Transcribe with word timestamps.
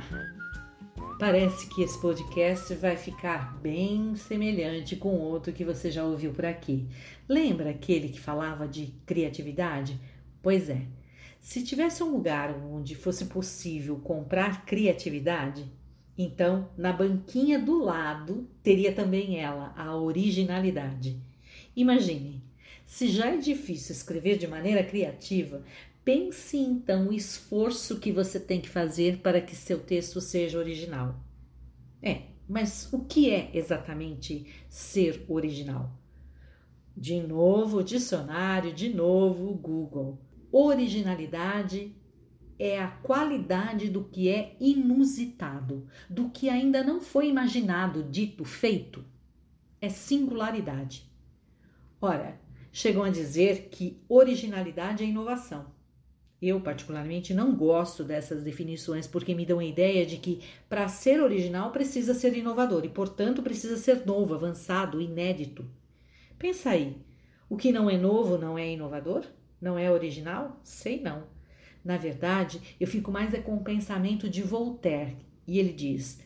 Olá! 0.00 1.16
Parece 1.18 1.68
que 1.68 1.82
esse 1.82 2.00
podcast 2.00 2.72
vai 2.74 2.96
ficar 2.96 3.60
bem 3.60 4.16
semelhante 4.16 4.96
com 4.96 5.18
outro 5.18 5.52
que 5.52 5.64
você 5.64 5.90
já 5.90 6.02
ouviu 6.02 6.32
por 6.32 6.46
aqui. 6.46 6.86
Lembra 7.28 7.70
aquele 7.70 8.08
que 8.08 8.18
falava 8.18 8.66
de 8.66 8.94
criatividade? 9.04 10.00
Pois 10.42 10.70
é. 10.70 10.86
Se 11.38 11.62
tivesse 11.62 12.02
um 12.02 12.10
lugar 12.10 12.50
onde 12.50 12.94
fosse 12.94 13.26
possível 13.26 13.96
comprar 13.96 14.64
criatividade, 14.64 15.70
então 16.16 16.70
na 16.78 16.92
banquinha 16.92 17.58
do 17.58 17.82
lado 17.82 18.48
teria 18.62 18.92
também 18.92 19.38
ela, 19.38 19.74
a 19.76 19.94
originalidade. 19.96 21.20
Imagine, 21.76 22.42
se 22.86 23.06
já 23.06 23.26
é 23.26 23.36
difícil 23.36 23.94
escrever 23.94 24.38
de 24.38 24.48
maneira 24.48 24.82
criativa, 24.82 25.62
Pense 26.04 26.56
então 26.56 27.08
o 27.08 27.12
esforço 27.12 28.00
que 28.00 28.10
você 28.10 28.40
tem 28.40 28.60
que 28.60 28.68
fazer 28.68 29.18
para 29.18 29.40
que 29.40 29.54
seu 29.54 29.78
texto 29.78 30.20
seja 30.20 30.58
original. 30.58 31.20
É, 32.02 32.22
mas 32.48 32.90
o 32.92 33.04
que 33.04 33.30
é 33.30 33.50
exatamente 33.54 34.46
ser 34.68 35.24
original? 35.28 35.92
De 36.96 37.20
novo, 37.20 37.84
dicionário, 37.84 38.72
de 38.72 38.92
novo, 38.92 39.54
Google. 39.54 40.18
Originalidade 40.50 41.94
é 42.58 42.78
a 42.78 42.88
qualidade 42.88 43.88
do 43.88 44.04
que 44.04 44.28
é 44.28 44.56
inusitado, 44.58 45.86
do 46.08 46.28
que 46.28 46.48
ainda 46.48 46.82
não 46.82 47.00
foi 47.00 47.28
imaginado, 47.28 48.02
dito, 48.02 48.44
feito. 48.44 49.04
É 49.80 49.88
singularidade. 49.88 51.10
Ora, 52.00 52.40
chegam 52.72 53.02
a 53.02 53.10
dizer 53.10 53.68
que 53.70 54.02
originalidade 54.08 55.04
é 55.04 55.06
inovação. 55.06 55.78
Eu, 56.42 56.58
particularmente, 56.58 57.34
não 57.34 57.54
gosto 57.54 58.02
dessas 58.02 58.42
definições 58.42 59.06
porque 59.06 59.34
me 59.34 59.44
dão 59.44 59.58
a 59.58 59.64
ideia 59.64 60.06
de 60.06 60.16
que 60.16 60.40
para 60.70 60.88
ser 60.88 61.20
original 61.20 61.70
precisa 61.70 62.14
ser 62.14 62.34
inovador 62.34 62.84
e, 62.86 62.88
portanto, 62.88 63.42
precisa 63.42 63.76
ser 63.76 64.06
novo, 64.06 64.32
avançado, 64.32 65.02
inédito. 65.02 65.66
Pensa 66.38 66.70
aí, 66.70 66.96
o 67.46 67.58
que 67.58 67.70
não 67.70 67.90
é 67.90 67.98
novo 67.98 68.38
não 68.38 68.56
é 68.56 68.72
inovador? 68.72 69.26
Não 69.60 69.78
é 69.78 69.90
original? 69.90 70.58
Sei 70.64 70.98
não. 71.02 71.24
Na 71.84 71.98
verdade, 71.98 72.76
eu 72.80 72.86
fico 72.86 73.12
mais 73.12 73.34
é 73.34 73.40
com 73.40 73.56
o 73.56 73.64
pensamento 73.64 74.28
de 74.28 74.42
Voltaire 74.42 75.18
e 75.46 75.58
ele 75.58 75.74
diz: 75.74 76.22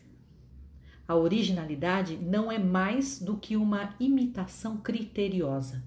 a 1.05 1.15
originalidade 1.15 2.15
não 2.15 2.49
é 2.49 2.57
mais 2.57 3.19
do 3.19 3.35
que 3.35 3.57
uma 3.57 3.93
imitação 3.99 4.77
criteriosa. 4.77 5.83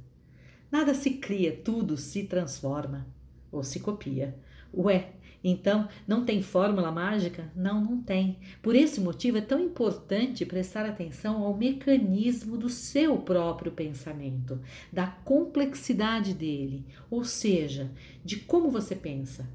Nada 0.70 0.92
se 0.92 1.12
cria, 1.12 1.56
tudo 1.56 1.96
se 1.96 2.24
transforma 2.24 3.06
ou 3.50 3.62
se 3.62 3.80
copia. 3.80 4.36
Ué, 4.74 5.12
então 5.42 5.88
não 6.06 6.24
tem 6.24 6.42
fórmula 6.42 6.90
mágica? 6.90 7.50
Não, 7.54 7.80
não 7.80 8.02
tem. 8.02 8.38
Por 8.60 8.74
esse 8.74 9.00
motivo 9.00 9.38
é 9.38 9.40
tão 9.40 9.60
importante 9.60 10.44
prestar 10.44 10.84
atenção 10.84 11.42
ao 11.42 11.56
mecanismo 11.56 12.56
do 12.56 12.68
seu 12.68 13.18
próprio 13.18 13.72
pensamento, 13.72 14.60
da 14.92 15.06
complexidade 15.06 16.34
dele, 16.34 16.84
ou 17.10 17.24
seja, 17.24 17.90
de 18.24 18.36
como 18.36 18.70
você 18.70 18.94
pensa. 18.94 19.48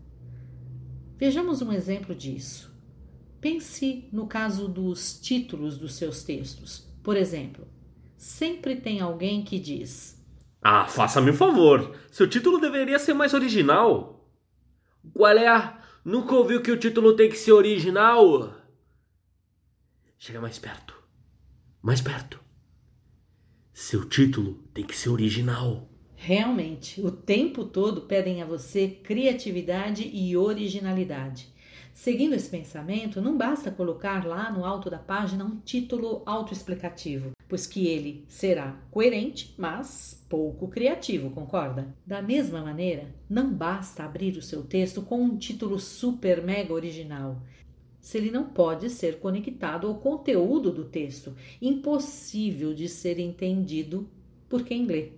Vejamos 1.17 1.61
um 1.61 1.71
exemplo 1.71 2.15
disso. 2.15 2.73
Pense 3.39 4.07
no 4.11 4.25
caso 4.25 4.67
dos 4.67 5.19
títulos 5.19 5.77
dos 5.77 5.95
seus 5.95 6.23
textos. 6.23 6.87
Por 7.03 7.17
exemplo, 7.17 7.67
sempre 8.17 8.77
tem 8.77 9.01
alguém 9.01 9.43
que 9.43 9.59
diz: 9.59 10.22
ah, 10.63 10.87
faça-me 10.87 11.31
um 11.31 11.35
favor. 11.35 11.93
Seu 12.09 12.27
título 12.27 12.59
deveria 12.59 12.97
ser 12.97 13.13
mais 13.13 13.33
original. 13.33 14.25
Qual 15.13 15.37
é. 15.37 15.77
Nunca 16.05 16.35
ouviu 16.35 16.61
que 16.61 16.71
o 16.71 16.79
título 16.79 17.15
tem 17.15 17.29
que 17.29 17.35
ser 17.35 17.51
original? 17.51 18.55
Chega 20.17 20.39
mais 20.39 20.57
perto. 20.57 20.95
Mais 21.81 21.99
perto. 21.99 22.39
Seu 23.73 24.07
título 24.07 24.63
tem 24.73 24.85
que 24.85 24.95
ser 24.95 25.09
original. 25.09 25.89
Realmente, 26.15 27.01
o 27.01 27.11
tempo 27.11 27.65
todo 27.65 28.01
pedem 28.01 28.41
a 28.41 28.45
você 28.45 28.87
criatividade 28.87 30.09
e 30.13 30.37
originalidade. 30.37 31.53
Seguindo 31.93 32.33
esse 32.33 32.49
pensamento, 32.49 33.21
não 33.21 33.37
basta 33.37 33.69
colocar 33.69 34.25
lá 34.25 34.49
no 34.49 34.63
alto 34.63 34.89
da 34.89 34.97
página 34.97 35.43
um 35.43 35.59
título 35.59 36.23
autoexplicativo, 36.25 37.31
pois 37.53 37.67
que 37.67 37.85
ele 37.85 38.25
será 38.27 38.81
coerente, 38.89 39.53
mas 39.59 40.19
pouco 40.27 40.67
criativo, 40.67 41.29
concorda? 41.29 41.95
Da 42.03 42.19
mesma 42.19 42.63
maneira, 42.63 43.13
não 43.29 43.53
basta 43.53 44.03
abrir 44.03 44.35
o 44.37 44.41
seu 44.41 44.63
texto 44.63 45.03
com 45.03 45.21
um 45.21 45.37
título 45.37 45.77
super 45.77 46.41
mega 46.41 46.73
original, 46.73 47.43
se 48.01 48.17
ele 48.17 48.31
não 48.31 48.49
pode 48.49 48.89
ser 48.89 49.19
conectado 49.19 49.85
ao 49.85 49.99
conteúdo 49.99 50.71
do 50.71 50.85
texto, 50.85 51.35
impossível 51.61 52.73
de 52.73 52.89
ser 52.89 53.19
entendido 53.19 54.09
por 54.49 54.63
quem 54.63 54.87
lê. 54.87 55.11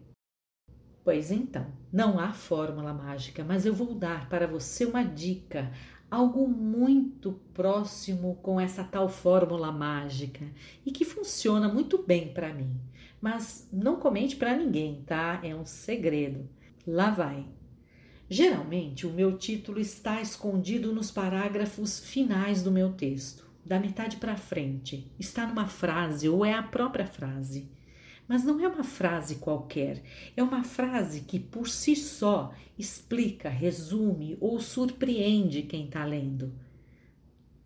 Pois 1.06 1.32
então, 1.32 1.68
não 1.90 2.20
há 2.20 2.34
fórmula 2.34 2.94
mágica, 2.94 3.46
mas 3.46 3.66
eu 3.66 3.74
vou 3.74 3.96
dar 3.96 4.28
para 4.28 4.46
você 4.46 4.84
uma 4.84 5.04
dica 5.04 5.72
algo 6.10 6.48
muito 6.48 7.40
próximo 7.54 8.36
com 8.42 8.60
essa 8.60 8.84
tal 8.84 9.10
fórmula 9.10 9.72
mágica 9.72 10.46
e 10.86 10.92
que 10.92 11.06
funciona 11.06 11.68
muito 11.68 11.98
bem 11.98 12.34
para 12.34 12.54
mim. 12.54 12.76
Mas 13.20 13.68
não 13.72 13.98
comente 13.98 14.36
para 14.36 14.56
ninguém, 14.56 15.04
tá? 15.06 15.40
É 15.44 15.56
um 15.56 15.66
segredo. 15.66 16.48
Lá 16.86 17.10
vai. 17.10 17.46
Geralmente, 18.30 19.06
o 19.06 19.12
meu 19.12 19.38
título 19.38 19.80
está 19.80 20.22
escondido 20.22 20.94
nos 20.94 21.12
parágrafos 21.12 22.00
finais 22.00 22.64
do 22.64 22.72
meu 22.72 22.94
texto, 22.94 23.48
da 23.64 23.80
metade 23.80 24.18
para 24.18 24.36
frente. 24.36 25.12
Está 25.20 25.46
numa 25.46 25.68
frase 25.68 26.28
ou 26.28 26.44
é 26.44 26.54
a 26.54 26.64
própria 26.64 27.06
frase. 27.06 27.70
Mas 28.28 28.44
não 28.44 28.60
é 28.60 28.68
uma 28.68 28.84
frase 28.84 29.36
qualquer, 29.36 30.02
é 30.36 30.42
uma 30.42 30.64
frase 30.64 31.22
que 31.22 31.40
por 31.40 31.70
si 31.70 31.96
só 31.96 32.54
explica, 32.78 33.50
resume 33.50 34.36
ou 34.42 34.60
surpreende 34.60 35.62
quem 35.62 35.86
está 35.86 36.04
lendo, 36.04 36.54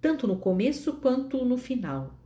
tanto 0.01 0.27
no 0.27 0.37
começo 0.37 0.93
quanto 0.93 1.45
no 1.45 1.57
final. 1.57 2.19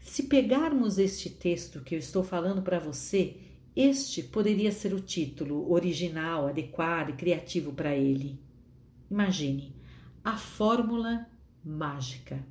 Se 0.00 0.24
pegarmos 0.24 0.98
este 0.98 1.30
texto 1.30 1.80
que 1.80 1.94
eu 1.94 1.98
estou 2.00 2.24
falando 2.24 2.62
para 2.62 2.80
você, 2.80 3.36
este 3.74 4.22
poderia 4.22 4.72
ser 4.72 4.92
o 4.92 5.00
título 5.00 5.72
original, 5.72 6.48
adequado 6.48 7.10
e 7.10 7.14
criativo 7.14 7.72
para 7.72 7.94
ele. 7.94 8.38
Imagine 9.08 9.74
a 10.24 10.36
fórmula 10.36 11.26
mágica. 11.64 12.44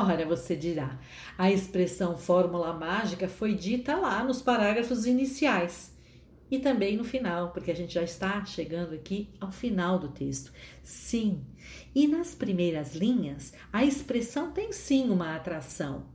Ora, 0.00 0.24
você 0.24 0.54
dirá, 0.54 0.96
a 1.36 1.50
expressão 1.50 2.16
fórmula 2.16 2.72
mágica 2.72 3.28
foi 3.28 3.56
dita 3.56 3.96
lá 3.96 4.22
nos 4.22 4.40
parágrafos 4.40 5.06
iniciais 5.06 5.92
e 6.48 6.60
também 6.60 6.96
no 6.96 7.02
final, 7.02 7.50
porque 7.50 7.72
a 7.72 7.74
gente 7.74 7.94
já 7.94 8.04
está 8.04 8.44
chegando 8.44 8.94
aqui 8.94 9.28
ao 9.40 9.50
final 9.50 9.98
do 9.98 10.08
texto. 10.10 10.52
Sim, 10.84 11.44
e 11.92 12.06
nas 12.06 12.32
primeiras 12.32 12.94
linhas, 12.94 13.52
a 13.72 13.84
expressão 13.84 14.52
tem 14.52 14.70
sim 14.70 15.10
uma 15.10 15.34
atração, 15.34 16.06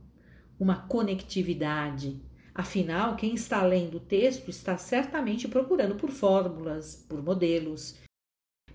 uma 0.58 0.76
conectividade. 0.76 2.22
Afinal, 2.54 3.16
quem 3.16 3.34
está 3.34 3.62
lendo 3.62 3.98
o 3.98 4.00
texto 4.00 4.48
está 4.48 4.78
certamente 4.78 5.46
procurando 5.46 5.94
por 5.94 6.10
fórmulas, 6.10 7.04
por 7.06 7.22
modelos. 7.22 7.98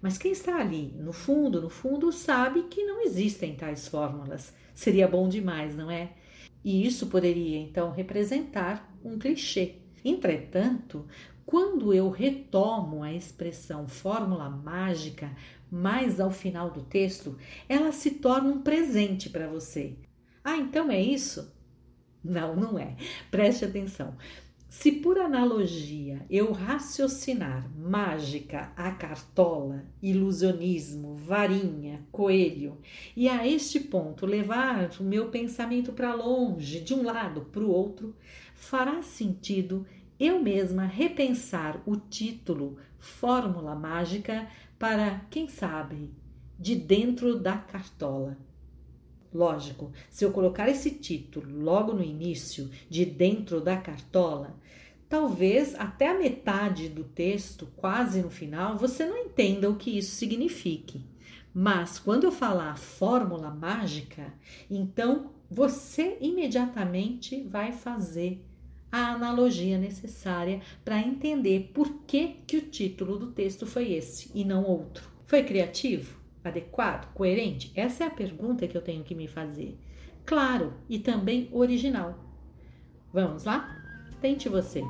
Mas 0.01 0.17
quem 0.17 0.31
está 0.31 0.57
ali, 0.57 0.93
no 0.97 1.11
fundo, 1.11 1.61
no 1.61 1.69
fundo, 1.69 2.11
sabe 2.11 2.63
que 2.63 2.83
não 2.83 3.01
existem 3.01 3.55
tais 3.55 3.87
fórmulas 3.87 4.53
Seria 4.79 5.09
bom 5.09 5.27
demais, 5.27 5.75
não 5.75 5.91
é? 5.91 6.13
E 6.63 6.87
isso 6.87 7.07
poderia 7.07 7.59
então 7.59 7.91
representar 7.91 8.89
um 9.03 9.19
clichê. 9.19 9.75
Entretanto, 10.05 11.05
quando 11.45 11.93
eu 11.93 12.09
retomo 12.09 13.03
a 13.03 13.11
expressão 13.11 13.89
fórmula 13.89 14.49
mágica 14.49 15.35
mais 15.69 16.17
ao 16.17 16.31
final 16.31 16.71
do 16.71 16.81
texto, 16.81 17.37
ela 17.67 17.91
se 17.91 18.11
torna 18.11 18.47
um 18.47 18.61
presente 18.61 19.29
para 19.29 19.49
você. 19.49 19.97
Ah, 20.45 20.55
então 20.55 20.89
é 20.89 21.01
isso? 21.01 21.53
Não, 22.23 22.55
não 22.55 22.79
é. 22.79 22.95
Preste 23.29 23.65
atenção. 23.65 24.15
Se 24.69 24.91
por 24.91 25.17
analogia 25.17 26.23
eu 26.29 26.51
raciocinar 26.51 27.67
mágica 27.75 28.71
a 28.77 28.91
cartola, 28.91 29.83
ilusionismo, 29.99 31.15
varinha, 31.15 32.05
coelho, 32.11 32.77
e 33.15 33.27
a 33.27 33.47
este 33.47 33.79
ponto 33.79 34.27
levar 34.27 34.91
o 34.99 35.03
meu 35.03 35.29
pensamento 35.29 35.91
para 35.91 36.13
longe, 36.13 36.81
de 36.81 36.93
um 36.93 37.03
lado 37.03 37.41
para 37.51 37.63
o 37.63 37.71
outro, 37.71 38.15
fará 38.53 39.01
sentido 39.01 39.87
eu 40.19 40.39
mesma 40.39 40.85
repensar 40.85 41.81
o 41.83 41.97
título 41.97 42.77
Fórmula 42.99 43.73
Mágica 43.73 44.47
para, 44.77 45.25
quem 45.31 45.47
sabe, 45.47 46.11
de 46.59 46.75
dentro 46.75 47.39
da 47.39 47.57
cartola. 47.57 48.37
Lógico, 49.33 49.91
se 50.09 50.25
eu 50.25 50.31
colocar 50.31 50.67
esse 50.67 50.91
título 50.91 51.61
logo 51.61 51.93
no 51.93 52.03
início, 52.03 52.69
de 52.89 53.05
dentro 53.05 53.61
da 53.61 53.77
cartola, 53.77 54.55
talvez 55.07 55.75
até 55.75 56.09
a 56.09 56.17
metade 56.17 56.89
do 56.89 57.03
texto, 57.03 57.67
quase 57.75 58.21
no 58.21 58.29
final, 58.29 58.77
você 58.77 59.05
não 59.05 59.17
entenda 59.17 59.69
o 59.69 59.75
que 59.75 59.97
isso 59.97 60.15
signifique. 60.15 61.01
Mas 61.53 61.99
quando 61.99 62.23
eu 62.23 62.31
falar 62.31 62.77
fórmula 62.77 63.49
mágica, 63.49 64.33
então 64.69 65.31
você 65.49 66.17
imediatamente 66.21 67.41
vai 67.43 67.71
fazer 67.71 68.43
a 68.91 69.13
analogia 69.13 69.77
necessária 69.77 70.61
para 70.83 70.99
entender 70.99 71.71
por 71.73 72.01
que, 72.07 72.37
que 72.47 72.57
o 72.57 72.61
título 72.61 73.17
do 73.17 73.27
texto 73.27 73.65
foi 73.65 73.93
esse 73.93 74.31
e 74.33 74.43
não 74.43 74.63
outro. 74.63 75.09
Foi 75.25 75.43
criativo? 75.43 76.18
Adequado? 76.43 77.13
Coerente? 77.13 77.71
Essa 77.75 78.05
é 78.05 78.07
a 78.07 78.11
pergunta 78.11 78.67
que 78.67 78.77
eu 78.77 78.81
tenho 78.81 79.03
que 79.03 79.15
me 79.15 79.27
fazer. 79.27 79.77
Claro, 80.25 80.73
e 80.87 80.99
também 80.99 81.49
original. 81.51 82.17
Vamos 83.11 83.43
lá? 83.43 83.75
Tente 84.21 84.47
você. 84.47 84.83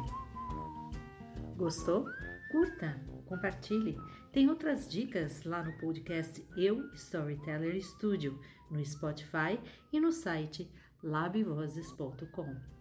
Gostou? 1.55 2.05
Curta, 2.51 2.99
compartilhe. 3.25 3.97
Tem 4.31 4.49
outras 4.49 4.87
dicas 4.87 5.43
lá 5.43 5.63
no 5.63 5.77
podcast 5.77 6.45
Eu 6.55 6.93
Storyteller 6.93 7.81
Studio, 7.81 8.39
no 8.69 8.83
Spotify 8.85 9.59
e 9.91 9.99
no 9.99 10.11
site 10.11 10.69
labvozes.com. 11.03 12.78